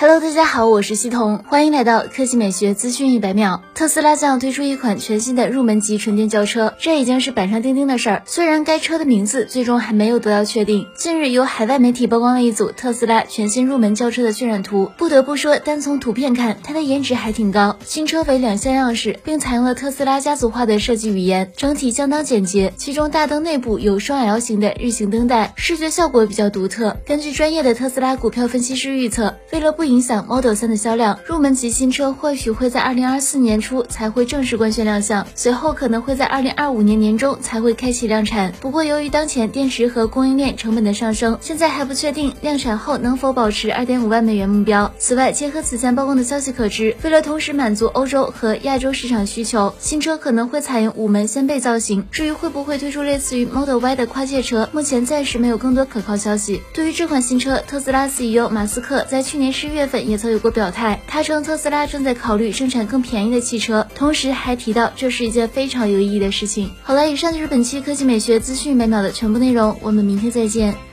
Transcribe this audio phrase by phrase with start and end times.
[0.00, 3.62] Hello，大家好，我是西彤，欢迎来到科技美学资讯一百秒。
[3.74, 8.22] 特斯拉将要推出一款全新的入门级纯电轿车，这已经是板上钉钉的事儿。
[8.24, 14.90] 虽然该车的名字最终还没有得到确定，近日有海外媒体曝光了一组特斯拉全新入门轿车的渲染图。
[14.96, 17.76] 不得不说，单从图片看，它的颜值还挺高。
[17.84, 22.72] 新车为两厢样式，并采用了特斯拉家族化的设计语言，整体相当简洁。
[22.78, 26.96] 其中大灯内部有双 L 型的日行灯带，视觉效果比较独特。
[27.04, 38.52] 根据专业的特斯拉股票分析师预测，为了不影响 Model 3的销量，入门级新车或许会在二零二四年初才会正式官宣亮相，随后可能会在二零二五年年中才会开启量产。
[38.60, 44.92] 不过，由于当前电池和供应链成本的上升，现在还不确定量产后能否保持二点五万美元目标。
[44.98, 52.06] 此外，结合此前曝光的消息可知，为了同时满足欧洲和亚洲市场需求，新车可能会采用五门掀背造型。
[52.12, 56.62] 至于会不会推出类似于 Model Y 的跨界车，目前暂时没有更多可靠消息。
[56.72, 60.20] 对于这款新车，特斯拉 CEO 马斯克在去年十月月份也。
[60.20, 66.70] 曾有过表态，他称特斯拉正在考虑生产更便宜的汽车，同时还提到这是一件非常有意义的事情。
[66.82, 70.89] 好了，以上就是本期科技美学资讯每秒的全部内容，我们明天再见。